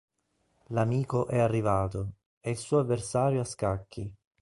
[0.69, 4.11] L'amico è arrivato: è il suo avversario a scacchi.